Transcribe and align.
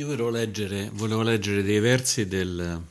Io 0.00 0.06
volevo 0.06 0.30
leggere, 0.30 0.88
volevo 0.94 1.20
leggere 1.20 1.62
dei 1.62 1.78
versi 1.78 2.26
del, 2.26 2.82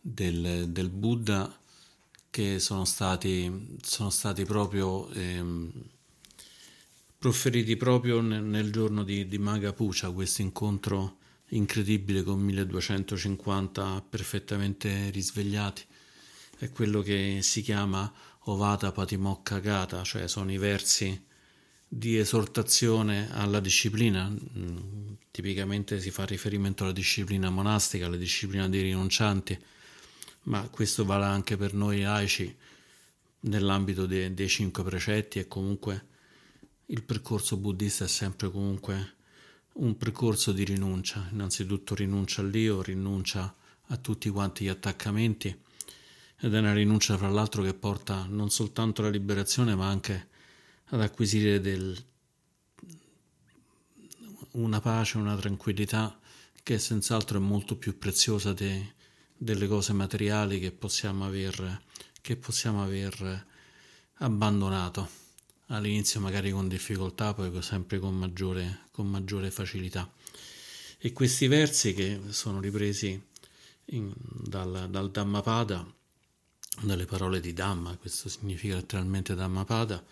del, 0.00 0.66
del, 0.68 0.88
Buddha 0.88 1.56
che 2.28 2.58
sono 2.58 2.84
stati, 2.84 3.76
sono 3.82 4.10
stati 4.10 4.44
proprio 4.44 5.08
ehm, 5.10 5.70
proferiti 7.16 7.76
proprio 7.76 8.20
nel, 8.20 8.42
nel 8.42 8.72
giorno 8.72 9.04
di, 9.04 9.28
di 9.28 9.38
Maga 9.38 9.72
Pucha, 9.72 10.10
questo 10.10 10.42
incontro 10.42 11.18
incredibile 11.50 12.24
con 12.24 12.40
1250 12.40 14.04
perfettamente 14.10 15.08
risvegliati. 15.10 15.84
È 16.58 16.68
quello 16.70 17.00
che 17.02 17.38
si 17.42 17.62
chiama 17.62 18.12
Ovata 18.46 18.90
Patimokka 18.90 19.60
Gata, 19.60 20.02
cioè 20.02 20.26
sono 20.26 20.50
i 20.50 20.58
versi 20.58 21.26
di 21.86 22.16
esortazione 22.16 23.28
alla 23.30 23.60
disciplina. 23.60 24.34
Tipicamente 25.32 25.98
si 25.98 26.10
fa 26.10 26.26
riferimento 26.26 26.84
alla 26.84 26.92
disciplina 26.92 27.48
monastica, 27.48 28.04
alla 28.04 28.16
disciplina 28.16 28.68
dei 28.68 28.82
rinuncianti, 28.82 29.58
ma 30.42 30.68
questo 30.68 31.06
vale 31.06 31.24
anche 31.24 31.56
per 31.56 31.72
noi 31.72 32.02
laici 32.02 32.54
nell'ambito 33.40 34.04
dei, 34.04 34.34
dei 34.34 34.48
cinque 34.48 34.84
precetti 34.84 35.38
e 35.38 35.48
comunque 35.48 36.06
il 36.86 37.02
percorso 37.02 37.56
buddista 37.56 38.04
è 38.04 38.08
sempre 38.08 38.50
comunque 38.50 39.14
un 39.76 39.96
percorso 39.96 40.52
di 40.52 40.64
rinuncia, 40.64 41.26
innanzitutto 41.32 41.94
rinuncia 41.94 42.42
all'io, 42.42 42.82
rinuncia 42.82 43.54
a 43.86 43.96
tutti 43.96 44.28
quanti 44.28 44.64
gli 44.64 44.68
attaccamenti 44.68 45.48
ed 46.40 46.54
è 46.54 46.58
una 46.58 46.74
rinuncia 46.74 47.16
fra 47.16 47.30
l'altro 47.30 47.62
che 47.62 47.72
porta 47.72 48.26
non 48.28 48.50
soltanto 48.50 49.00
alla 49.00 49.10
liberazione 49.10 49.74
ma 49.74 49.88
anche 49.88 50.28
ad 50.88 51.00
acquisire 51.00 51.58
del, 51.58 51.96
una 54.52 54.80
pace, 54.80 55.18
una 55.18 55.36
tranquillità 55.36 56.18
che 56.62 56.78
senz'altro 56.78 57.38
è 57.38 57.40
molto 57.40 57.76
più 57.76 57.98
preziosa 57.98 58.52
de, 58.52 58.94
delle 59.36 59.66
cose 59.66 59.92
materiali 59.92 60.60
che 60.60 60.70
possiamo 60.70 61.24
aver, 61.24 61.82
che 62.20 62.36
possiamo 62.36 62.82
aver 62.82 63.46
abbandonato 64.18 65.20
all'inizio 65.66 66.20
magari 66.20 66.50
con 66.50 66.68
difficoltà, 66.68 67.34
poi 67.34 67.62
sempre 67.62 67.98
con 67.98 68.16
maggiore, 68.16 68.86
con 68.90 69.08
maggiore 69.08 69.50
facilità. 69.50 70.10
E 70.98 71.12
questi 71.12 71.48
versi 71.48 71.94
che 71.94 72.20
sono 72.28 72.60
ripresi 72.60 73.20
in, 73.86 74.12
dal, 74.14 74.88
dal 74.90 75.10
Dhammapada, 75.10 75.84
dalle 76.82 77.04
parole 77.06 77.40
di 77.40 77.52
Dhamma, 77.52 77.96
questo 77.96 78.28
significa 78.28 78.76
letteralmente 78.76 79.34
Dhammapada, 79.34 80.04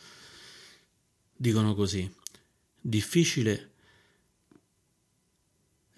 dicono 1.37 1.75
così, 1.75 2.13
difficile 2.81 3.71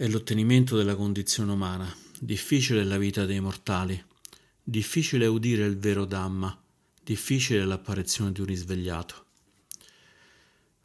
è 0.03 0.09
l'ottenimento 0.09 0.77
della 0.77 0.97
condizione 0.97 1.53
umana, 1.53 1.97
difficile 2.19 2.81
è 2.81 2.83
la 2.83 2.99
vita 2.99 3.25
dei 3.25 3.39
mortali, 3.39 4.05
difficile 4.61 5.27
è 5.27 5.29
udire 5.29 5.65
il 5.65 5.79
vero 5.79 6.07
Dhamma, 6.07 6.61
difficile 7.05 7.61
è 7.61 7.65
l'apparizione 7.65 8.33
di 8.33 8.41
un 8.41 8.47
risvegliato. 8.47 9.27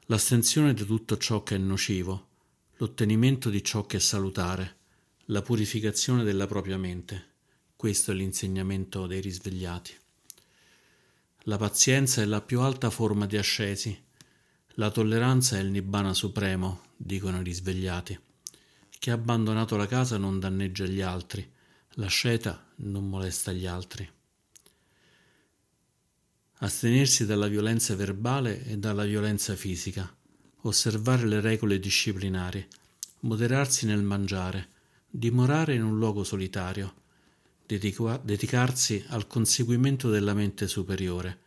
L'astensione 0.05 0.75
di 0.75 0.85
tutto 0.85 1.17
ciò 1.17 1.41
che 1.41 1.55
è 1.55 1.57
nocivo, 1.57 2.27
l'ottenimento 2.75 3.49
di 3.49 3.63
ciò 3.63 3.87
che 3.87 3.97
è 3.97 3.99
salutare, 3.99 4.75
la 5.29 5.41
purificazione 5.41 6.23
della 6.23 6.45
propria 6.45 6.77
mente, 6.77 7.29
questo 7.75 8.11
è 8.11 8.13
l'insegnamento 8.13 9.07
dei 9.07 9.19
risvegliati. 9.19 9.97
La 11.45 11.57
pazienza 11.57 12.21
è 12.21 12.25
la 12.25 12.41
più 12.41 12.59
alta 12.59 12.91
forma 12.91 13.25
di 13.25 13.37
ascesi, 13.37 13.99
la 14.75 14.91
tolleranza 14.91 15.57
è 15.57 15.61
il 15.61 15.71
nibbana 15.71 16.13
supremo, 16.13 16.81
dicono 16.95 17.39
i 17.39 17.43
risvegliati. 17.43 18.25
Chi 18.99 19.11
ha 19.11 19.13
abbandonato 19.13 19.77
la 19.77 19.85
casa 19.85 20.17
non 20.17 20.39
danneggia 20.39 20.85
gli 20.85 21.01
altri, 21.01 21.49
l'asceta 21.91 22.71
non 22.77 23.07
molesta 23.07 23.51
gli 23.51 23.65
altri. 23.65 24.09
Astenersi 26.59 27.25
dalla 27.25 27.47
violenza 27.47 27.95
verbale 27.95 28.63
e 28.65 28.77
dalla 28.77 29.05
violenza 29.05 29.55
fisica, 29.55 30.11
osservare 30.61 31.27
le 31.27 31.39
regole 31.39 31.79
disciplinari, 31.79 32.67
moderarsi 33.21 33.85
nel 33.85 34.01
mangiare, 34.01 34.69
dimorare 35.07 35.75
in 35.75 35.83
un 35.83 35.97
luogo 35.97 36.23
solitario, 36.23 36.95
dedica- 37.65 38.19
dedicarsi 38.23 39.03
al 39.09 39.27
conseguimento 39.27 40.09
della 40.09 40.33
mente 40.33 40.67
superiore. 40.67 41.41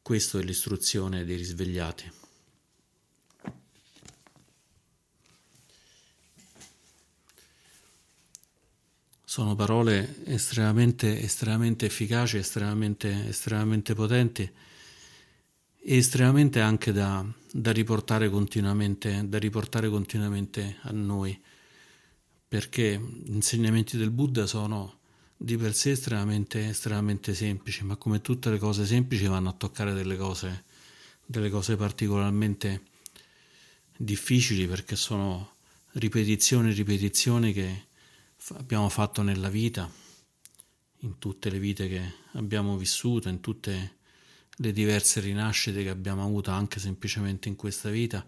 Questo 0.00 0.38
è 0.38 0.42
l'istruzione 0.42 1.24
dei 1.24 1.36
risvegliati. 1.36 2.21
Sono 9.32 9.54
parole 9.54 10.26
estremamente, 10.26 11.18
estremamente 11.18 11.86
efficaci, 11.86 12.36
estremamente, 12.36 13.28
estremamente 13.28 13.94
potenti 13.94 14.42
e 14.42 15.96
estremamente 15.96 16.60
anche 16.60 16.92
da, 16.92 17.24
da, 17.50 17.72
riportare 17.72 18.28
continuamente, 18.28 19.26
da 19.26 19.38
riportare 19.38 19.88
continuamente 19.88 20.76
a 20.82 20.90
noi, 20.90 21.40
perché 22.46 23.00
gli 23.24 23.32
insegnamenti 23.32 23.96
del 23.96 24.10
Buddha 24.10 24.44
sono 24.44 24.98
di 25.34 25.56
per 25.56 25.74
sé 25.74 25.92
estremamente, 25.92 26.68
estremamente 26.68 27.32
semplici, 27.32 27.84
ma 27.84 27.96
come 27.96 28.20
tutte 28.20 28.50
le 28.50 28.58
cose 28.58 28.84
semplici 28.84 29.24
vanno 29.24 29.48
a 29.48 29.54
toccare 29.54 29.94
delle 29.94 30.18
cose, 30.18 30.64
delle 31.24 31.48
cose 31.48 31.76
particolarmente 31.76 32.82
difficili 33.96 34.66
perché 34.66 34.94
sono 34.94 35.54
ripetizioni 35.92 36.68
e 36.68 36.74
ripetizioni 36.74 37.54
che 37.54 37.86
abbiamo 38.50 38.88
fatto 38.88 39.22
nella 39.22 39.48
vita, 39.48 39.90
in 40.98 41.18
tutte 41.18 41.50
le 41.50 41.58
vite 41.58 41.88
che 41.88 42.14
abbiamo 42.32 42.76
vissuto, 42.76 43.28
in 43.28 43.40
tutte 43.40 43.96
le 44.56 44.72
diverse 44.72 45.20
rinascite 45.20 45.82
che 45.82 45.88
abbiamo 45.88 46.24
avuto 46.24 46.50
anche 46.50 46.78
semplicemente 46.78 47.48
in 47.48 47.56
questa 47.56 47.90
vita 47.90 48.26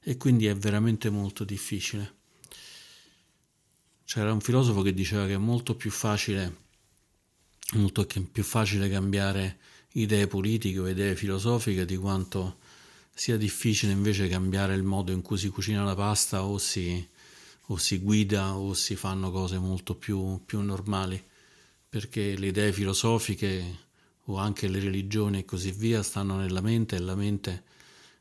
e 0.00 0.16
quindi 0.16 0.46
è 0.46 0.54
veramente 0.54 1.10
molto 1.10 1.44
difficile. 1.44 2.16
C'era 4.04 4.32
un 4.32 4.40
filosofo 4.40 4.82
che 4.82 4.94
diceva 4.94 5.26
che 5.26 5.34
è 5.34 5.38
molto 5.38 5.74
più 5.74 5.90
facile, 5.90 6.56
molto 7.74 8.06
più 8.06 8.42
facile 8.42 8.88
cambiare 8.88 9.58
idee 9.92 10.26
politiche 10.26 10.78
o 10.78 10.88
idee 10.88 11.14
filosofiche 11.14 11.84
di 11.84 11.96
quanto 11.96 12.58
sia 13.12 13.36
difficile 13.36 13.92
invece 13.92 14.28
cambiare 14.28 14.74
il 14.74 14.84
modo 14.84 15.12
in 15.12 15.22
cui 15.22 15.36
si 15.36 15.48
cucina 15.48 15.82
la 15.82 15.94
pasta 15.94 16.44
o 16.44 16.56
si, 16.56 17.06
o 17.70 17.76
si 17.76 17.98
guida 17.98 18.54
o 18.54 18.74
si 18.74 18.96
fanno 18.96 19.30
cose 19.30 19.58
molto 19.58 19.94
più, 19.94 20.42
più 20.44 20.60
normali, 20.60 21.22
perché 21.88 22.36
le 22.36 22.48
idee 22.48 22.72
filosofiche 22.72 23.86
o 24.24 24.36
anche 24.36 24.68
le 24.68 24.80
religioni 24.80 25.38
e 25.38 25.44
così 25.44 25.72
via 25.72 26.02
stanno 26.02 26.36
nella 26.36 26.60
mente 26.60 26.96
e 26.96 27.00
la 27.00 27.14
mente 27.14 27.64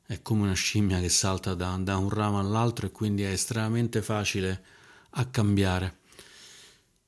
è 0.06 0.22
come 0.22 0.44
una 0.44 0.54
scimmia 0.54 1.00
che 1.00 1.10
salta 1.10 1.54
da, 1.54 1.78
da 1.82 1.98
un 1.98 2.10
ramo 2.10 2.40
all'altro 2.40 2.88
e 2.88 2.92
quindi 2.92 3.24
è 3.24 3.32
estremamente 3.32 4.02
facile 4.02 4.64
a 5.12 5.26
cambiare. 5.26 5.98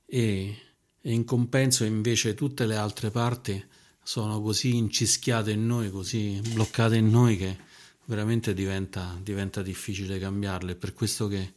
E, 0.05 0.57
e 1.01 1.11
in 1.13 1.23
compenso 1.23 1.85
invece 1.85 2.33
tutte 2.33 2.65
le 2.65 2.75
altre 2.75 3.09
parti 3.09 3.63
sono 4.03 4.41
così 4.41 4.75
incischiate 4.75 5.51
in 5.51 5.65
noi, 5.65 5.91
così 5.91 6.41
bloccate 6.51 6.95
in 6.97 7.09
noi 7.09 7.37
che 7.37 7.57
veramente 8.05 8.53
diventa, 8.53 9.17
diventa 9.21 9.61
difficile 9.61 10.19
cambiarle. 10.19 10.75
Per 10.75 10.93
questo 10.93 11.27
che 11.27 11.53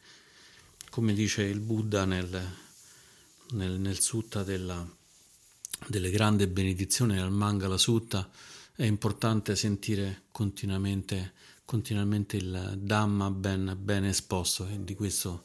come 0.92 1.14
dice 1.14 1.44
il 1.44 1.60
Buddha 1.60 2.04
nel, 2.04 2.28
nel, 3.52 3.80
nel 3.80 3.98
sutta 3.98 4.42
della, 4.42 4.86
delle 5.86 6.10
grandi 6.10 6.46
benedizioni, 6.46 7.14
nel 7.14 7.30
Mangala 7.30 7.78
Sutta, 7.78 8.28
è 8.74 8.84
importante 8.84 9.56
sentire 9.56 10.24
continuamente, 10.30 11.32
continuamente 11.64 12.36
il 12.36 12.74
Dhamma 12.76 13.30
ben, 13.30 13.74
ben, 13.80 14.04
esposto 14.04 14.68
e 14.68 14.84
di 14.84 14.94
questo 14.94 15.44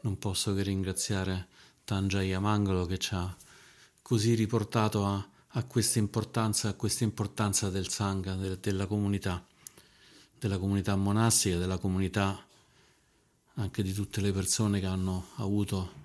non 0.00 0.18
posso 0.18 0.54
che 0.54 0.62
ringraziare 0.64 1.46
Tanjaya 1.84 2.40
Mangalo 2.40 2.84
che 2.86 2.98
ci 2.98 3.14
ha 3.14 3.32
così 4.02 4.34
riportato 4.34 5.06
a, 5.06 5.24
a 5.46 5.64
questa 5.66 6.00
importanza, 6.00 6.68
a 6.68 6.74
questa 6.74 7.04
importanza 7.04 7.70
del 7.70 7.88
Sangha, 7.88 8.34
de, 8.34 8.58
della 8.58 8.86
comunità, 8.86 9.46
della 10.36 10.58
comunità 10.58 10.96
monastica, 10.96 11.58
della 11.58 11.78
comunità 11.78 12.44
anche 13.60 13.82
di 13.82 13.92
tutte 13.92 14.22
le 14.22 14.32
persone 14.32 14.80
che 14.80 14.86
hanno 14.86 15.28
avuto 15.36 15.98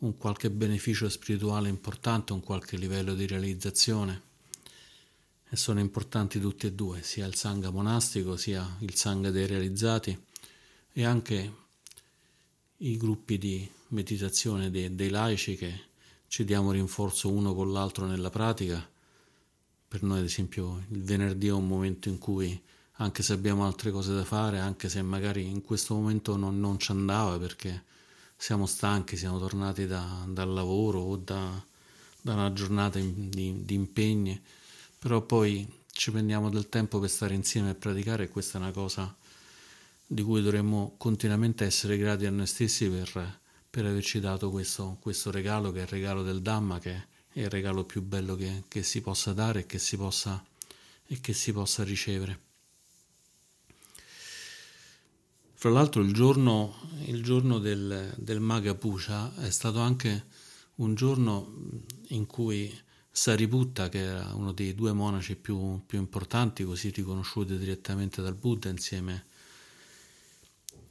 un 0.00 0.16
qualche 0.16 0.50
beneficio 0.50 1.08
spirituale 1.08 1.68
importante, 1.68 2.34
un 2.34 2.40
qualche 2.40 2.76
livello 2.76 3.14
di 3.14 3.26
realizzazione. 3.26 4.28
E 5.48 5.56
sono 5.56 5.80
importanti 5.80 6.38
tutti 6.38 6.66
e 6.66 6.72
due, 6.72 7.02
sia 7.02 7.26
il 7.26 7.34
sangha 7.34 7.70
monastico, 7.70 8.36
sia 8.36 8.76
il 8.80 8.94
sangha 8.94 9.30
dei 9.30 9.46
realizzati 9.46 10.16
e 10.92 11.04
anche 11.04 11.54
i 12.76 12.96
gruppi 12.96 13.38
di 13.38 13.68
meditazione 13.88 14.70
dei, 14.70 14.94
dei 14.94 15.08
laici 15.08 15.56
che 15.56 15.88
ci 16.28 16.44
diamo 16.44 16.72
rinforzo 16.72 17.32
uno 17.32 17.54
con 17.54 17.72
l'altro 17.72 18.06
nella 18.06 18.30
pratica. 18.30 18.86
Per 19.88 20.02
noi, 20.02 20.18
ad 20.18 20.24
esempio, 20.24 20.84
il 20.90 21.02
venerdì 21.02 21.48
è 21.48 21.52
un 21.52 21.66
momento 21.66 22.08
in 22.08 22.18
cui 22.18 22.62
anche 23.00 23.22
se 23.22 23.32
abbiamo 23.32 23.64
altre 23.64 23.90
cose 23.90 24.14
da 24.14 24.24
fare, 24.24 24.58
anche 24.58 24.88
se 24.90 25.00
magari 25.02 25.46
in 25.46 25.62
questo 25.62 25.94
momento 25.94 26.36
non, 26.36 26.60
non 26.60 26.78
ci 26.78 26.90
andava 26.90 27.38
perché 27.38 27.84
siamo 28.36 28.66
stanchi, 28.66 29.16
siamo 29.16 29.38
tornati 29.38 29.86
da, 29.86 30.24
dal 30.26 30.52
lavoro 30.52 31.00
o 31.00 31.16
da, 31.16 31.62
da 32.20 32.34
una 32.34 32.52
giornata 32.52 32.98
di, 32.98 33.64
di 33.64 33.74
impegni, 33.74 34.40
però 34.98 35.22
poi 35.22 35.66
ci 35.92 36.10
prendiamo 36.10 36.50
del 36.50 36.68
tempo 36.68 36.98
per 36.98 37.08
stare 37.08 37.34
insieme 37.34 37.70
e 37.70 37.74
praticare 37.74 38.24
e 38.24 38.28
questa 38.28 38.58
è 38.58 38.60
una 38.60 38.70
cosa 38.70 39.14
di 40.06 40.22
cui 40.22 40.42
dovremmo 40.42 40.94
continuamente 40.98 41.64
essere 41.64 41.96
grati 41.96 42.26
a 42.26 42.30
noi 42.30 42.46
stessi 42.46 42.86
per, 42.90 43.38
per 43.70 43.86
averci 43.86 44.20
dato 44.20 44.50
questo, 44.50 44.98
questo, 45.00 45.30
regalo 45.30 45.72
che 45.72 45.78
è 45.78 45.82
il 45.82 45.88
regalo 45.88 46.22
del 46.22 46.42
Dhamma, 46.42 46.78
che 46.78 46.92
è 47.32 47.40
il 47.40 47.48
regalo 47.48 47.84
più 47.84 48.02
bello 48.02 48.36
che, 48.36 48.64
che 48.68 48.82
si 48.82 49.00
possa 49.00 49.32
dare 49.32 49.60
e 49.60 49.66
che 49.66 49.78
si 49.78 49.96
possa, 49.96 50.44
e 51.06 51.18
che 51.20 51.32
si 51.32 51.52
possa 51.52 51.82
ricevere. 51.82 52.49
Fra 55.60 55.68
l'altro 55.68 56.00
il 56.00 56.14
giorno, 56.14 56.74
il 57.04 57.22
giorno 57.22 57.58
del, 57.58 58.14
del 58.16 58.40
Maga 58.40 58.74
Puja 58.74 59.34
è 59.42 59.50
stato 59.50 59.78
anche 59.80 60.24
un 60.76 60.94
giorno 60.94 61.52
in 62.08 62.24
cui 62.24 62.74
Sariputta, 63.10 63.90
che 63.90 63.98
era 63.98 64.32
uno 64.32 64.52
dei 64.52 64.74
due 64.74 64.94
monaci 64.94 65.36
più, 65.36 65.82
più 65.84 65.98
importanti, 65.98 66.64
così 66.64 66.88
riconosciuti 66.88 67.58
direttamente 67.58 68.22
dal 68.22 68.36
Buddha 68.36 68.70
insieme, 68.70 69.26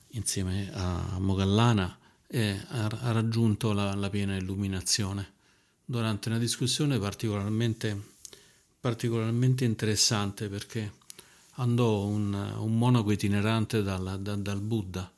insieme 0.09 0.69
a 0.71 1.17
Mogallana, 1.17 1.97
ha, 2.31 2.85
ha, 2.85 3.11
raggiunto 3.11 3.73
la, 3.73 3.95
la, 3.95 4.09
piena 4.11 4.35
illuminazione. 4.35 5.33
Durante 5.83 6.29
una 6.29 6.37
discussione 6.37 6.99
particolarmente, 6.99 7.99
particolarmente 8.79 9.65
interessante 9.65 10.47
perché 10.47 10.98
andò 11.61 12.05
un, 12.05 12.33
un 12.33 12.77
monaco 12.77 13.11
itinerante 13.11 13.81
dal, 13.81 14.19
da, 14.21 14.35
dal, 14.35 14.61
Buddha. 14.61 15.11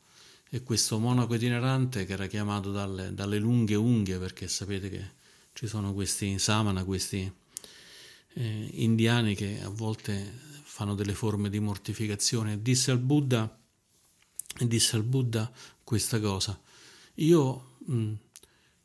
E 0.49 0.63
questo 0.63 0.99
monaco 0.99 1.35
itinerante 1.35 2.05
che 2.05 2.13
era 2.13 2.27
chiamato 2.27 2.71
dalle, 2.71 3.13
dalle, 3.13 3.39
lunghe 3.39 3.75
unghie 3.75 4.17
perché 4.17 4.47
sapete 4.47 4.89
che 4.89 5.09
ci 5.53 5.67
sono 5.67 5.93
questi 5.93 6.38
samana, 6.39 6.83
questi 6.83 7.31
eh, 8.33 8.69
indiani 8.73 9.33
che 9.33 9.61
a 9.63 9.69
volte 9.69 10.49
fanno 10.63 10.93
delle 10.93 11.13
forme 11.13 11.49
di 11.49 11.59
mortificazione. 11.59 12.61
Disse 12.61 12.91
al 12.91 12.99
Buddha 12.99 13.57
disse 14.59 14.97
al 14.97 15.03
Buddha 15.03 15.49
questa 15.83 16.19
cosa. 16.19 16.59
Io 17.15 17.75
mh, 17.85 18.13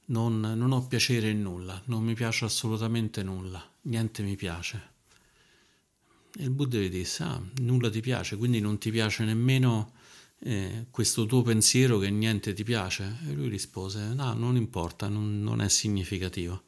non, 0.07 0.41
non 0.41 0.73
ho 0.73 0.87
piacere 0.87 1.31
in 1.31 1.43
nulla 1.43 1.81
non 1.87 2.05
mi 2.05 2.15
piace 2.15 2.45
assolutamente 2.45 3.23
nulla 3.23 3.65
niente 3.83 4.23
mi 4.23 4.37
piace 4.37 4.95
e 6.39 6.43
il 6.45 6.51
Buddha 6.51 6.79
gli 6.79 6.91
disse, 6.91 7.23
ah, 7.23 7.43
nulla 7.61 7.89
ti 7.91 8.01
piace, 8.01 8.37
quindi 8.37 8.61
non 8.61 8.79
ti 8.79 8.91
piace 8.91 9.25
nemmeno 9.25 9.93
eh, 10.41 10.87
questo 10.91 11.25
tuo 11.25 11.43
pensiero 11.43 11.99
che 11.99 12.11
niente 12.11 12.53
ti 12.53 12.63
piace? 12.63 13.19
E 13.27 13.33
lui 13.33 13.49
rispose, 13.49 14.13
no, 14.13 14.35
non 14.35 14.57
importa, 14.57 15.09
non, 15.09 15.43
non 15.43 15.63
è 15.63 15.69
significativo. 15.69 16.63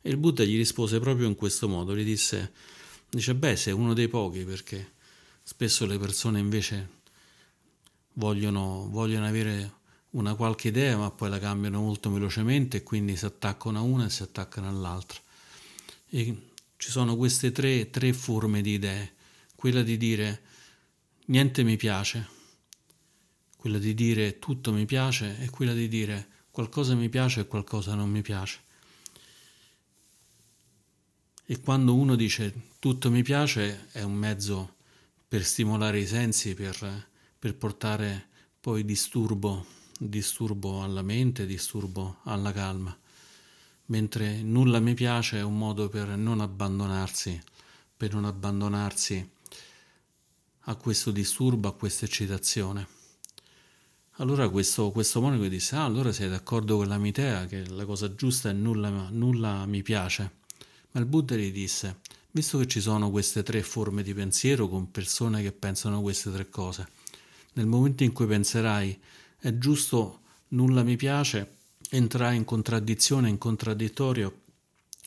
E 0.00 0.10
il 0.10 0.16
Buddha 0.16 0.44
gli 0.44 0.56
rispose 0.56 1.00
proprio 1.00 1.26
in 1.26 1.34
questo 1.34 1.68
modo, 1.68 1.96
gli 1.96 2.04
disse, 2.04 2.52
dice, 3.10 3.34
beh, 3.34 3.56
sei 3.56 3.72
uno 3.72 3.92
dei 3.92 4.08
pochi 4.08 4.44
perché 4.44 4.92
spesso 5.42 5.84
le 5.84 5.98
persone 5.98 6.38
invece 6.38 7.00
vogliono, 8.14 8.88
vogliono 8.88 9.26
avere 9.26 9.80
una 10.10 10.34
qualche 10.34 10.68
idea 10.68 10.96
ma 10.96 11.10
poi 11.10 11.30
la 11.30 11.38
cambiano 11.38 11.80
molto 11.80 12.10
velocemente 12.10 12.78
e 12.78 12.82
quindi 12.82 13.16
si 13.16 13.24
attaccano 13.24 13.78
a 13.78 13.82
una 13.82 14.06
e 14.06 14.10
si 14.10 14.22
attaccano 14.22 14.68
all'altra. 14.68 15.18
E 16.08 16.50
ci 16.82 16.90
sono 16.90 17.14
queste 17.14 17.52
tre, 17.52 17.90
tre 17.90 18.12
forme 18.12 18.60
di 18.60 18.72
idee, 18.72 19.12
quella 19.54 19.84
di 19.84 19.96
dire 19.96 20.42
niente 21.26 21.62
mi 21.62 21.76
piace, 21.76 22.26
quella 23.56 23.78
di 23.78 23.94
dire 23.94 24.40
tutto 24.40 24.72
mi 24.72 24.84
piace 24.84 25.38
e 25.38 25.48
quella 25.48 25.74
di 25.74 25.86
dire 25.86 26.26
qualcosa 26.50 26.96
mi 26.96 27.08
piace 27.08 27.42
e 27.42 27.46
qualcosa 27.46 27.94
non 27.94 28.10
mi 28.10 28.20
piace. 28.20 28.58
E 31.46 31.60
quando 31.60 31.94
uno 31.94 32.16
dice 32.16 32.52
tutto 32.80 33.12
mi 33.12 33.22
piace 33.22 33.86
è 33.92 34.02
un 34.02 34.14
mezzo 34.14 34.74
per 35.28 35.44
stimolare 35.44 36.00
i 36.00 36.06
sensi, 36.08 36.56
per, 36.56 37.06
per 37.38 37.54
portare 37.54 38.26
poi 38.58 38.84
disturbo, 38.84 39.64
disturbo 39.96 40.82
alla 40.82 41.02
mente, 41.02 41.46
disturbo 41.46 42.18
alla 42.24 42.50
calma 42.50 42.98
mentre 43.92 44.40
nulla 44.42 44.80
mi 44.80 44.94
piace 44.94 45.36
è 45.36 45.42
un 45.42 45.58
modo 45.58 45.90
per 45.90 46.16
non 46.16 46.40
abbandonarsi, 46.40 47.38
per 47.94 48.14
non 48.14 48.24
abbandonarsi 48.24 49.30
a 50.60 50.74
questo 50.76 51.10
disturbo, 51.10 51.68
a 51.68 51.74
questa 51.74 52.06
eccitazione. 52.06 52.86
Allora 54.16 54.48
questo, 54.48 54.90
questo 54.92 55.20
monaco 55.20 55.46
disse, 55.46 55.76
ah, 55.76 55.84
allora 55.84 56.10
sei 56.10 56.30
d'accordo 56.30 56.78
con 56.78 56.88
la 56.88 56.96
mitea 56.96 57.44
che 57.44 57.68
la 57.68 57.84
cosa 57.84 58.14
giusta 58.14 58.48
è 58.48 58.54
nulla, 58.54 59.10
nulla 59.10 59.66
mi 59.66 59.82
piace. 59.82 60.38
Ma 60.92 61.00
il 61.00 61.06
Buddha 61.06 61.36
gli 61.36 61.52
disse, 61.52 62.00
visto 62.30 62.56
che 62.56 62.66
ci 62.66 62.80
sono 62.80 63.10
queste 63.10 63.42
tre 63.42 63.62
forme 63.62 64.02
di 64.02 64.14
pensiero 64.14 64.68
con 64.68 64.90
persone 64.90 65.42
che 65.42 65.52
pensano 65.52 66.00
queste 66.00 66.32
tre 66.32 66.48
cose, 66.48 66.88
nel 67.54 67.66
momento 67.66 68.04
in 68.04 68.12
cui 68.12 68.26
penserai 68.26 68.98
è 69.38 69.58
giusto 69.58 70.20
nulla 70.48 70.82
mi 70.82 70.96
piace, 70.96 71.60
entrerà 71.96 72.32
in 72.32 72.44
contraddizione, 72.44 73.28
in 73.28 73.36
contraddittorio 73.36 74.40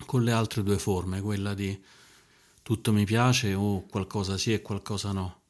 con 0.05 0.23
le 0.23 0.31
altre 0.31 0.61
due 0.61 0.77
forme, 0.77 1.21
quella 1.21 1.55
di 1.55 1.81
tutto 2.61 2.93
mi 2.93 3.05
piace 3.05 3.53
o 3.53 3.85
qualcosa 3.85 4.37
sì 4.37 4.53
e 4.53 4.61
qualcosa 4.61 5.11
no. 5.11 5.41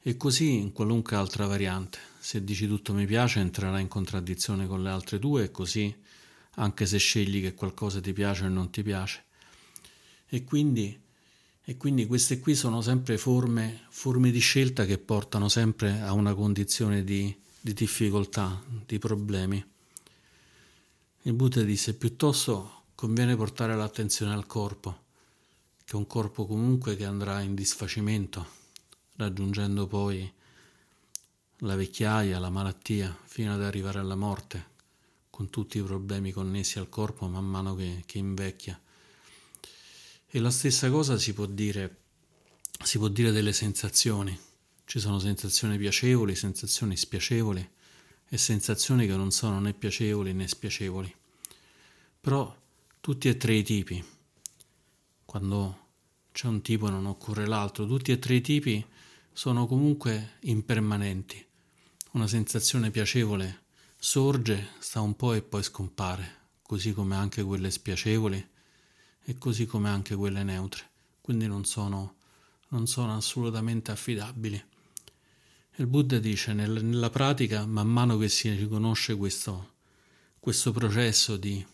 E 0.00 0.16
così 0.16 0.54
in 0.54 0.72
qualunque 0.72 1.16
altra 1.16 1.46
variante. 1.46 1.98
Se 2.18 2.42
dici 2.42 2.66
tutto 2.66 2.94
mi 2.94 3.06
piace 3.06 3.40
entrerà 3.40 3.78
in 3.80 3.88
contraddizione 3.88 4.66
con 4.66 4.82
le 4.82 4.88
altre 4.88 5.18
due 5.18 5.44
e 5.44 5.50
così 5.50 5.94
anche 6.56 6.86
se 6.86 6.98
scegli 6.98 7.40
che 7.42 7.54
qualcosa 7.54 8.00
ti 8.00 8.12
piace 8.12 8.46
o 8.46 8.48
non 8.48 8.70
ti 8.70 8.82
piace. 8.82 9.24
E 10.28 10.44
quindi, 10.44 10.98
e 11.64 11.76
quindi 11.76 12.06
queste 12.06 12.40
qui 12.40 12.54
sono 12.54 12.80
sempre 12.80 13.18
forme, 13.18 13.82
forme, 13.90 14.30
di 14.30 14.40
scelta 14.40 14.86
che 14.86 14.96
portano 14.96 15.50
sempre 15.50 16.00
a 16.00 16.12
una 16.12 16.34
condizione 16.34 17.04
di, 17.04 17.34
di 17.60 17.74
difficoltà, 17.74 18.62
di 18.86 18.98
problemi. 18.98 19.71
Il 21.24 21.34
Buddha 21.34 21.62
disse 21.62 21.94
piuttosto 21.94 22.86
conviene 22.96 23.36
portare 23.36 23.76
l'attenzione 23.76 24.32
al 24.32 24.44
corpo, 24.44 25.04
che 25.84 25.92
è 25.92 25.94
un 25.94 26.08
corpo 26.08 26.46
comunque 26.46 26.96
che 26.96 27.04
andrà 27.04 27.40
in 27.42 27.54
disfacimento, 27.54 28.44
raggiungendo 29.14 29.86
poi 29.86 30.28
la 31.58 31.76
vecchiaia, 31.76 32.40
la 32.40 32.50
malattia, 32.50 33.16
fino 33.24 33.54
ad 33.54 33.62
arrivare 33.62 34.00
alla 34.00 34.16
morte, 34.16 34.70
con 35.30 35.48
tutti 35.48 35.78
i 35.78 35.82
problemi 35.82 36.32
connessi 36.32 36.80
al 36.80 36.88
corpo 36.88 37.28
man 37.28 37.44
mano 37.44 37.76
che, 37.76 38.02
che 38.04 38.18
invecchia. 38.18 38.80
E 40.26 40.40
la 40.40 40.50
stessa 40.50 40.90
cosa 40.90 41.18
si 41.18 41.32
può 41.34 41.46
dire, 41.46 41.98
si 42.82 42.98
può 42.98 43.06
dire 43.06 43.30
delle 43.30 43.52
sensazioni. 43.52 44.36
Ci 44.84 44.98
sono 44.98 45.20
sensazioni 45.20 45.78
piacevoli, 45.78 46.34
sensazioni 46.34 46.96
spiacevoli 46.96 47.70
e 48.32 48.38
sensazioni 48.38 49.06
che 49.06 49.14
non 49.14 49.30
sono 49.30 49.60
né 49.60 49.74
piacevoli 49.74 50.32
né 50.32 50.48
spiacevoli. 50.48 51.14
Però 52.18 52.56
tutti 52.98 53.28
e 53.28 53.36
tre 53.36 53.52
i 53.52 53.62
tipi, 53.62 54.02
quando 55.26 55.78
c'è 56.32 56.46
un 56.46 56.62
tipo 56.62 56.88
non 56.88 57.04
occorre 57.04 57.46
l'altro, 57.46 57.86
tutti 57.86 58.10
e 58.10 58.18
tre 58.18 58.36
i 58.36 58.40
tipi 58.40 58.82
sono 59.34 59.66
comunque 59.66 60.38
impermanenti. 60.44 61.46
Una 62.12 62.26
sensazione 62.26 62.90
piacevole 62.90 63.64
sorge, 63.98 64.70
sta 64.78 65.02
un 65.02 65.14
po' 65.14 65.34
e 65.34 65.42
poi 65.42 65.62
scompare, 65.62 66.36
così 66.62 66.94
come 66.94 67.14
anche 67.14 67.42
quelle 67.42 67.70
spiacevoli 67.70 68.48
e 69.24 69.36
così 69.36 69.66
come 69.66 69.90
anche 69.90 70.14
quelle 70.14 70.42
neutre, 70.42 70.88
quindi 71.20 71.46
non 71.46 71.66
sono, 71.66 72.14
non 72.68 72.86
sono 72.86 73.14
assolutamente 73.14 73.90
affidabili. 73.90 74.70
Il 75.76 75.86
Buddha 75.86 76.18
dice 76.18 76.52
nella 76.52 77.08
pratica, 77.08 77.64
man 77.64 77.88
mano 77.88 78.18
che 78.18 78.28
si 78.28 78.50
riconosce 78.50 79.16
questo, 79.16 79.76
questo 80.38 80.70
processo 80.70 81.38
di 81.38 81.64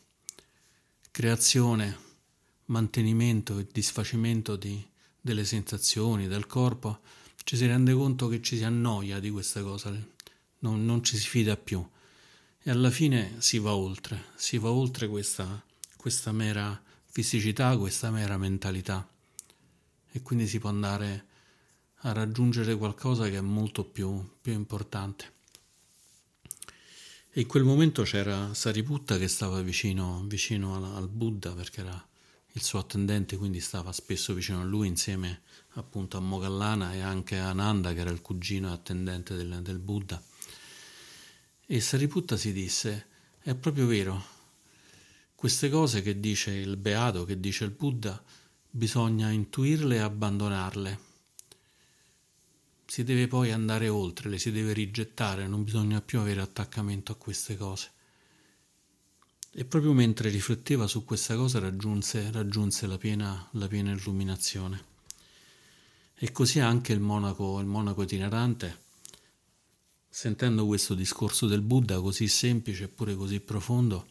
creazione, 1.10 1.98
mantenimento 2.66 3.58
e 3.58 3.66
disfacimento 3.72 4.54
di, 4.54 4.86
delle 5.20 5.44
sensazioni 5.44 6.28
del 6.28 6.46
corpo, 6.46 7.00
ci 7.42 7.56
si 7.56 7.66
rende 7.66 7.92
conto 7.92 8.28
che 8.28 8.40
ci 8.40 8.56
si 8.56 8.62
annoia 8.62 9.18
di 9.18 9.30
questa 9.30 9.62
cosa, 9.62 9.90
non, 10.60 10.84
non 10.84 11.02
ci 11.02 11.16
si 11.16 11.26
fida 11.26 11.56
più. 11.56 11.84
E 12.62 12.70
alla 12.70 12.90
fine 12.90 13.34
si 13.38 13.58
va 13.58 13.74
oltre, 13.74 14.26
si 14.36 14.58
va 14.58 14.70
oltre 14.70 15.08
questa, 15.08 15.60
questa 15.96 16.30
mera 16.30 16.80
fisicità, 17.04 17.76
questa 17.76 18.12
mera 18.12 18.38
mentalità. 18.38 19.08
E 20.12 20.22
quindi 20.22 20.46
si 20.46 20.60
può 20.60 20.68
andare 20.68 21.26
a 22.02 22.12
raggiungere 22.12 22.76
qualcosa 22.76 23.28
che 23.28 23.36
è 23.36 23.40
molto 23.40 23.84
più, 23.84 24.36
più 24.40 24.52
importante. 24.52 25.32
E 27.30 27.42
in 27.42 27.46
quel 27.46 27.64
momento 27.64 28.02
c'era 28.02 28.54
Sariputta 28.54 29.18
che 29.18 29.28
stava 29.28 29.60
vicino, 29.62 30.24
vicino 30.26 30.76
al, 30.76 30.84
al, 30.96 31.08
Buddha 31.08 31.52
perché 31.52 31.80
era 31.80 32.08
il 32.52 32.62
suo 32.62 32.78
attendente 32.78 33.36
quindi 33.36 33.60
stava 33.60 33.92
spesso 33.92 34.34
vicino 34.34 34.60
a 34.60 34.64
lui 34.64 34.88
insieme 34.88 35.42
appunto 35.74 36.16
a 36.16 36.20
Mogallana 36.20 36.94
e 36.94 37.00
anche 37.00 37.38
a 37.38 37.50
Ananda 37.50 37.92
che 37.92 38.00
era 38.00 38.10
il 38.10 38.22
cugino 38.22 38.72
attendente 38.72 39.34
del, 39.36 39.60
del 39.62 39.78
Buddha. 39.78 40.20
E 41.66 41.80
Sariputta 41.80 42.36
si 42.36 42.52
disse, 42.52 43.06
è 43.40 43.54
proprio 43.54 43.86
vero, 43.86 44.24
queste 45.34 45.68
cose 45.68 46.02
che 46.02 46.18
dice 46.18 46.50
il 46.50 46.76
Beato, 46.76 47.24
che 47.24 47.38
dice 47.38 47.64
il 47.64 47.70
Buddha, 47.70 48.20
bisogna 48.70 49.30
intuirle 49.30 49.96
e 49.96 50.00
abbandonarle. 50.00 51.07
Si 52.90 53.04
deve 53.04 53.26
poi 53.26 53.52
andare 53.52 53.90
oltre, 53.90 54.30
le 54.30 54.38
si 54.38 54.50
deve 54.50 54.72
rigettare, 54.72 55.46
non 55.46 55.62
bisogna 55.62 56.00
più 56.00 56.20
avere 56.20 56.40
attaccamento 56.40 57.12
a 57.12 57.16
queste 57.16 57.54
cose. 57.54 57.90
E 59.52 59.66
proprio 59.66 59.92
mentre 59.92 60.30
rifletteva 60.30 60.86
su 60.86 61.04
questa 61.04 61.36
cosa 61.36 61.58
raggiunse, 61.58 62.30
raggiunse 62.30 62.86
la, 62.86 62.96
piena, 62.96 63.46
la, 63.52 63.68
piena, 63.68 63.92
illuminazione. 63.92 64.84
E 66.14 66.32
così 66.32 66.60
anche 66.60 66.94
il 66.94 67.00
monaco, 67.00 67.60
il 67.60 67.66
monaco 67.66 68.04
itinerante, 68.04 68.78
sentendo 70.08 70.64
questo 70.64 70.94
discorso 70.94 71.46
del 71.46 71.60
Buddha 71.60 72.00
così 72.00 72.26
semplice 72.26 72.84
eppure 72.84 73.14
così 73.14 73.38
profondo, 73.40 74.06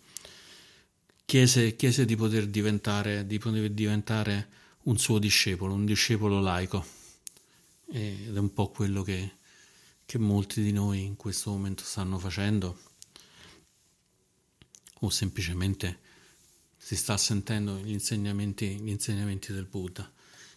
chiese, 1.26 1.76
chiese 1.76 2.06
di 2.06 2.16
poter 2.16 2.46
di 2.46 2.62
poter 3.40 3.72
diventare 3.72 4.50
un 4.84 5.00
suo 5.00 5.18
discepolo, 5.18 5.74
un 5.74 5.86
discepolo 5.86 6.40
laico. 6.40 6.97
Ed 7.90 8.36
è 8.36 8.40
un 8.40 8.54
po' 8.54 8.70
quello 8.70 9.02
che, 9.02 9.38
che 10.06 10.18
molti 10.18 10.62
di 10.62 10.72
noi 10.72 11.04
in 11.04 11.16
questo 11.16 11.52
momento 11.52 11.84
stanno 11.84 12.20
facendo 12.20 12.80
o 15.02 15.10
semplicemente 15.10 16.00
si 16.78 16.96
sta 16.96 17.18
sentendo 17.18 17.78
gli 17.78 17.92
insegnamenti, 17.92 18.80
gli 18.80 18.90
insegnamenti 18.90 19.52
del 19.52 19.66
Buddha. 19.66 20.10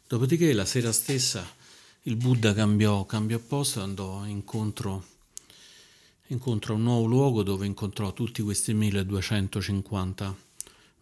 Dopodiché 0.07 0.53
la 0.53 0.65
sera 0.65 0.93
stessa 0.93 1.59
il 2.05 2.17
Buddha 2.17 2.55
cambiò, 2.55 3.05
cambiò 3.05 3.39
posto 3.39 3.81
e 3.81 3.83
andò 3.83 4.25
incontro, 4.25 5.05
incontro 6.29 6.73
a 6.73 6.77
un 6.77 6.83
nuovo 6.85 7.07
luogo 7.07 7.43
dove 7.43 7.67
incontrò 7.67 8.13
tutti 8.13 8.43
questi 8.43 8.73
1250, 8.73 10.37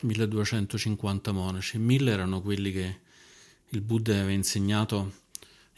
1250 0.01 1.33
monaci. 1.33 1.79
Mille 1.79 2.11
erano 2.11 2.41
quelli 2.43 2.73
che 2.73 3.01
il 3.69 3.81
Buddha 3.81 4.13
aveva 4.15 4.33
insegnato, 4.33 5.13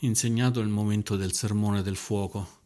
insegnato 0.00 0.60
nel 0.60 0.70
momento 0.70 1.16
del 1.16 1.32
sermone 1.32 1.82
del 1.82 1.96
fuoco. 1.96 2.58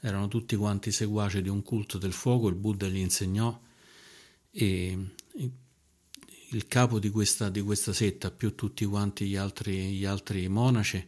Erano 0.00 0.28
tutti 0.28 0.56
quanti 0.56 0.90
seguaci 0.90 1.42
di 1.42 1.48
un 1.48 1.62
culto 1.62 1.98
del 1.98 2.12
fuoco, 2.12 2.48
il 2.48 2.54
Buddha 2.54 2.88
gli 2.88 2.98
insegnò 2.98 3.58
e 4.50 4.98
il 6.50 6.66
capo 6.66 6.98
di 6.98 7.08
questa, 7.08 7.48
di 7.48 7.62
questa 7.62 7.92
setta 7.92 8.30
più 8.30 8.54
tutti 8.54 8.84
quanti 8.84 9.26
gli 9.26 9.36
altri, 9.36 9.92
gli 9.92 10.04
altri 10.04 10.48
monaci 10.48 11.06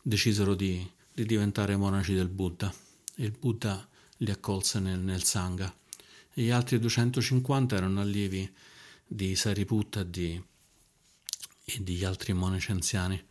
decisero 0.00 0.54
di, 0.54 0.88
di, 1.12 1.26
diventare 1.26 1.76
monaci 1.76 2.14
del 2.14 2.28
Buddha. 2.28 2.72
E 3.14 3.24
il 3.24 3.36
Buddha 3.38 3.86
li 4.18 4.30
accolse 4.30 4.78
nel, 4.78 5.00
nel 5.00 5.24
Sangha. 5.24 5.74
E 6.32 6.42
gli 6.42 6.50
altri 6.50 6.78
250 6.78 7.76
erano 7.76 8.00
allievi 8.00 8.50
di 9.06 9.34
Sariputta 9.34 10.04
di, 10.04 10.40
e 11.64 11.80
degli 11.80 12.04
altri 12.04 12.32
monaci 12.32 12.70
anziani 12.70 13.26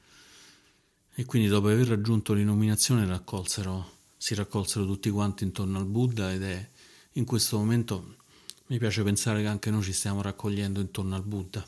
e 1.19 1.25
quindi 1.25 1.47
dopo 1.47 1.69
aver 1.69 1.87
raggiunto 1.87 2.33
l'illuminazione 2.33 3.03
raccolsero, 3.07 3.93
si 4.15 4.35
raccolsero 4.35 4.85
tutti 4.85 5.09
quanti 5.09 5.45
intorno 5.45 5.79
al 5.79 5.87
Buddha 5.87 6.31
ed 6.31 6.43
è 6.43 6.69
in 7.13 7.25
questo 7.25 7.57
momento 7.57 8.17
mi 8.67 8.77
piace 8.77 9.01
pensare 9.01 9.41
che 9.41 9.47
anche 9.47 9.71
noi 9.71 9.81
ci 9.81 9.93
stiamo 9.93 10.21
raccogliendo 10.21 10.79
intorno 10.79 11.15
al 11.15 11.23
Buddha, 11.23 11.67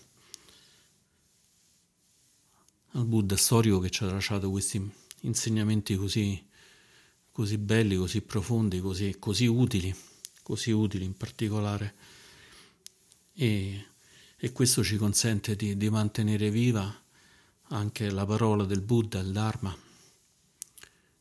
al 2.91 3.05
Buddha 3.05 3.35
storico 3.37 3.79
che 3.79 3.89
ci 3.89 4.03
ha 4.03 4.11
lasciato 4.11 4.51
questi 4.51 4.87
insegnamenti 5.21 5.95
così, 5.95 6.45
così 7.31 7.57
belli, 7.57 7.95
così 7.95 8.21
profondi, 8.21 8.79
così, 8.79 9.15
così, 9.17 9.47
utili, 9.47 9.91
così 10.43 10.69
utili 10.69 11.05
in 11.05 11.17
particolare. 11.17 11.95
E, 13.33 13.85
e 14.37 14.51
questo 14.51 14.83
ci 14.83 14.95
consente 14.97 15.55
di, 15.55 15.75
di 15.75 15.89
mantenere 15.89 16.51
viva 16.51 17.07
anche 17.69 18.09
la 18.09 18.25
parola 18.25 18.65
del 18.65 18.81
Buddha, 18.81 19.19
il 19.19 19.31
Dharma, 19.31 19.75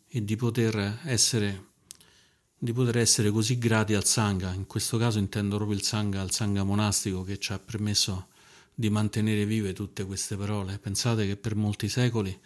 e 0.09 0.25
di 0.25 0.37
poter 0.37 1.00
essere 1.05 1.67
di 2.61 2.73
poter 2.73 2.99
essere 2.99 3.31
così 3.31 3.57
grati 3.57 3.95
al 3.95 4.05
Sangha, 4.05 4.52
in 4.52 4.67
questo 4.67 4.99
caso 4.99 5.21
intendo 5.21 5.57
proprio 5.57 5.78
il 5.78 5.85
Sangha, 5.85 6.21
il 6.23 6.33
Sangha 6.33 6.64
monastico 6.64 7.23
che 7.23 7.38
ci 7.38 7.52
ha 7.52 7.59
permesso 7.61 8.28
di 8.75 8.90
mantenere 8.90 9.47
vive 9.47 9.73
tutte 9.73 10.05
queste 10.05 10.37
parole. 10.37 10.78
Pensate 10.78 11.25
che 11.25 11.37
per 11.37 11.55
molti 11.55 11.88
secoli 11.88 12.37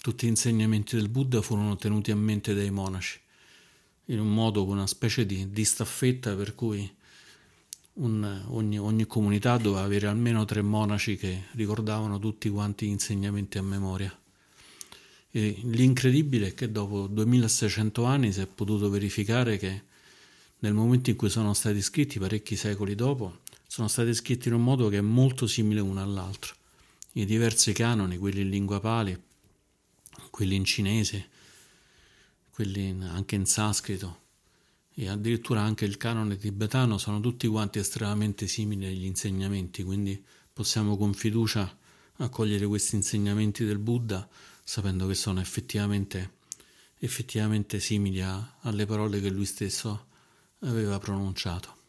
tutti 0.00 0.24
gli 0.24 0.30
insegnamenti 0.30 0.96
del 0.96 1.10
Buddha 1.10 1.42
furono 1.42 1.76
tenuti 1.76 2.10
a 2.10 2.16
mente 2.16 2.54
dai 2.54 2.70
monaci, 2.70 3.20
in 4.06 4.20
un 4.20 4.32
modo 4.32 4.64
con 4.64 4.76
una 4.76 4.86
specie 4.86 5.26
di, 5.26 5.50
di 5.50 5.64
staffetta 5.64 6.34
per 6.34 6.54
cui 6.54 6.90
un, 7.94 8.44
ogni, 8.48 8.78
ogni 8.78 9.06
comunità 9.06 9.56
doveva 9.58 9.82
avere 9.82 10.06
almeno 10.06 10.44
tre 10.44 10.62
monaci 10.62 11.16
che 11.16 11.44
ricordavano 11.52 12.18
tutti 12.18 12.48
quanti 12.48 12.86
gli 12.86 12.90
insegnamenti 12.90 13.58
a 13.58 13.62
memoria. 13.62 14.16
E 15.30 15.60
l'incredibile 15.64 16.48
è 16.48 16.54
che 16.54 16.70
dopo 16.70 17.06
2600 17.06 18.04
anni 18.04 18.32
si 18.32 18.40
è 18.40 18.46
potuto 18.46 18.88
verificare 18.88 19.56
che 19.56 19.82
nel 20.60 20.74
momento 20.74 21.10
in 21.10 21.16
cui 21.16 21.28
sono 21.28 21.54
stati 21.54 21.82
scritti, 21.82 22.18
parecchi 22.18 22.56
secoli 22.56 22.94
dopo, 22.94 23.40
sono 23.66 23.88
stati 23.88 24.14
scritti 24.14 24.48
in 24.48 24.54
un 24.54 24.62
modo 24.62 24.88
che 24.88 24.98
è 24.98 25.02
molto 25.02 25.46
simile 25.46 25.80
uno 25.80 26.02
all'altro. 26.02 26.54
I 27.12 27.24
diversi 27.24 27.72
canoni, 27.72 28.16
quelli 28.16 28.42
in 28.42 28.48
lingua 28.48 28.80
pali, 28.80 29.20
quelli 30.30 30.54
in 30.54 30.64
cinese, 30.64 31.28
quelli 32.50 32.96
anche 33.02 33.34
in 33.34 33.46
sanscrito 33.46 34.21
e 34.94 35.08
addirittura 35.08 35.62
anche 35.62 35.84
il 35.84 35.96
canone 35.96 36.36
tibetano 36.36 36.98
sono 36.98 37.20
tutti 37.20 37.46
quanti 37.46 37.78
estremamente 37.78 38.46
simili 38.46 38.86
agli 38.86 39.04
insegnamenti, 39.04 39.82
quindi 39.82 40.22
possiamo 40.52 40.96
con 40.96 41.14
fiducia 41.14 41.78
accogliere 42.16 42.66
questi 42.66 42.96
insegnamenti 42.96 43.64
del 43.64 43.78
Buddha 43.78 44.28
sapendo 44.62 45.06
che 45.06 45.14
sono 45.14 45.40
effettivamente, 45.40 46.36
effettivamente 46.98 47.80
simili 47.80 48.20
a, 48.20 48.58
alle 48.60 48.86
parole 48.86 49.20
che 49.20 49.30
lui 49.30 49.44
stesso 49.44 50.06
aveva 50.60 50.98
pronunciato. 50.98 51.80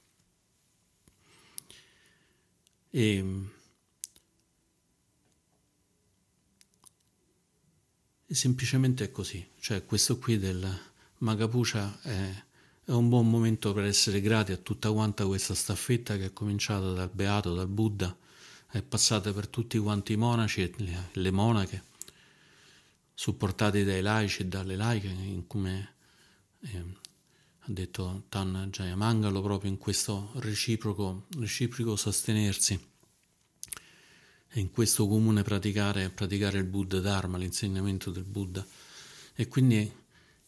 E, 2.89 3.43
semplicemente 8.27 9.03
è 9.05 9.11
così, 9.11 9.47
cioè 9.59 9.85
questo 9.85 10.17
qui 10.17 10.37
del 10.37 10.79
Magapucia 11.19 12.01
è, 12.01 12.43
è 12.85 12.91
un 12.91 13.07
buon 13.07 13.29
momento 13.29 13.71
per 13.71 13.85
essere 13.85 14.19
grati 14.19 14.51
a 14.51 14.57
tutta 14.57 14.91
quanta 14.91 15.25
questa 15.25 15.55
staffetta 15.55 16.17
che 16.17 16.25
è 16.25 16.33
cominciata 16.33 16.91
dal 16.91 17.09
Beato, 17.09 17.53
dal 17.53 17.67
Buddha, 17.67 18.15
è 18.69 18.81
passata 18.81 19.31
per 19.31 19.47
tutti 19.47 19.77
quanti 19.77 20.13
i 20.13 20.17
monaci 20.17 20.63
e 20.63 20.73
le, 21.13 21.31
monache 21.31 21.83
supportati 23.13 23.85
dai 23.85 24.01
laici 24.01 24.41
e 24.41 24.45
dalle 24.47 24.75
laiche, 24.75 25.15
come 25.47 25.93
eh, 26.59 26.83
ha 27.59 27.65
detto 27.67 28.23
Tan 28.27 28.67
Jayamangalo, 28.69 29.41
proprio 29.41 29.71
in 29.71 29.77
questo 29.77 30.31
reciproco, 30.35 31.27
reciproco 31.37 31.95
sostenersi 31.95 32.77
e 34.49 34.59
in 34.59 34.71
questo 34.71 35.07
comune 35.07 35.43
praticare, 35.43 36.09
praticare 36.09 36.57
il 36.57 36.65
Buddha 36.65 36.99
Dharma, 36.99 37.37
l'insegnamento 37.37 38.11
del 38.11 38.25
Buddha. 38.25 38.65
E 39.35 39.47
quindi 39.47 39.89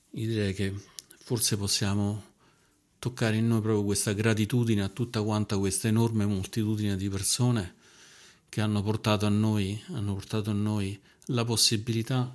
direi 0.09 0.53
che 0.53 0.93
forse 1.25 1.57
possiamo 1.57 2.33
toccare 2.99 3.37
in 3.37 3.47
noi 3.47 3.59
proprio 3.59 3.83
questa 3.83 4.13
gratitudine 4.13 4.83
a 4.83 4.89
tutta 4.89 5.23
quanta 5.23 5.57
questa 5.57 5.87
enorme 5.87 6.23
moltitudine 6.23 6.95
di 6.95 7.09
persone 7.09 7.73
che 8.47 8.61
hanno 8.61 8.83
portato 8.83 9.25
a 9.25 9.29
noi, 9.29 9.81
hanno 9.87 10.13
portato 10.13 10.51
a 10.51 10.53
noi 10.53 11.01
la 11.29 11.43
possibilità 11.43 12.31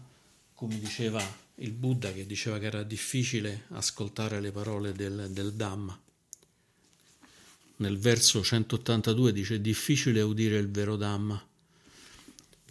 come 0.56 0.80
diceva 0.80 1.24
il 1.56 1.70
Buddha 1.70 2.12
che 2.12 2.26
diceva 2.26 2.58
che 2.58 2.66
era 2.66 2.82
difficile 2.82 3.66
ascoltare 3.68 4.40
le 4.40 4.50
parole 4.50 4.92
del, 4.92 5.28
del 5.30 5.52
Dhamma. 5.52 5.96
Nel 7.76 7.96
verso 7.96 8.42
182 8.42 9.32
dice 9.32 9.60
difficile 9.60 10.20
udire 10.20 10.58
il 10.58 10.68
vero 10.68 10.96
Dhamma 10.96 11.40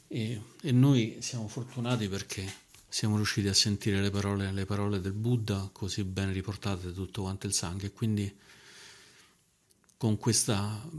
e, 0.09 0.41
e 0.61 0.71
noi 0.73 1.15
siamo 1.21 1.47
fortunati 1.47 2.09
perché 2.09 2.67
siamo 2.89 3.15
riusciti 3.15 3.47
a 3.47 3.53
sentire 3.53 4.01
le 4.01 4.09
parole, 4.09 4.51
le 4.51 4.65
parole 4.65 4.99
del 4.99 5.13
Buddha 5.13 5.69
così 5.71 6.03
ben 6.03 6.33
riportate 6.33 6.87
da 6.87 6.91
tutto 6.91 7.21
quanto 7.21 7.45
il 7.45 7.53
sangue. 7.53 7.87
E 7.87 7.91
quindi 7.93 8.35
con 9.95 10.17
questa 10.17 10.89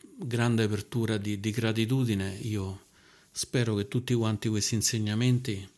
grande 0.00 0.62
apertura 0.62 1.16
di, 1.16 1.40
di 1.40 1.50
gratitudine 1.50 2.36
io 2.42 2.86
spero 3.30 3.74
che 3.74 3.88
tutti 3.88 4.14
quanti 4.14 4.48
questi 4.48 4.74
insegnamenti 4.74 5.68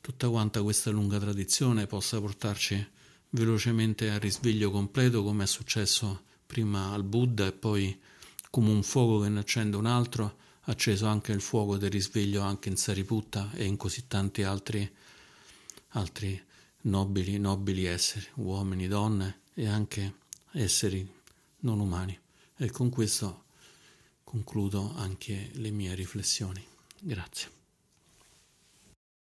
tutta 0.00 0.28
quanta 0.28 0.62
questa 0.62 0.90
lunga 0.90 1.18
tradizione 1.18 1.86
possa 1.86 2.20
portarci 2.20 2.86
velocemente 3.30 4.10
al 4.10 4.20
risveglio 4.20 4.70
completo 4.70 5.22
come 5.22 5.44
è 5.44 5.46
successo 5.46 6.22
prima 6.46 6.92
al 6.92 7.02
Buddha 7.02 7.46
e 7.46 7.52
poi 7.52 7.98
come 8.50 8.70
un 8.70 8.82
fuoco 8.82 9.22
che 9.22 9.28
ne 9.28 9.40
accende 9.40 9.76
un 9.76 9.86
altro 9.86 10.36
acceso 10.68 11.06
anche 11.06 11.32
il 11.32 11.40
fuoco 11.40 11.76
del 11.76 11.90
risveglio 11.90 12.42
anche 12.42 12.68
in 12.68 12.76
Sariputta 12.76 13.50
e 13.54 13.64
in 13.64 13.76
così 13.76 14.06
tanti 14.06 14.42
altri, 14.42 14.88
altri 15.90 16.40
nobili, 16.82 17.38
nobili 17.38 17.84
esseri, 17.84 18.26
uomini, 18.34 18.86
donne 18.86 19.40
e 19.54 19.66
anche 19.66 20.14
esseri 20.52 21.06
non 21.60 21.80
umani. 21.80 22.18
E 22.56 22.70
con 22.70 22.90
questo 22.90 23.44
concludo 24.24 24.94
anche 24.96 25.50
le 25.54 25.70
mie 25.70 25.94
riflessioni. 25.94 26.64
Grazie. 27.00 27.57